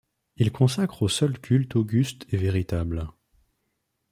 [0.35, 3.07] Il consacre au seul culte auguste et véritable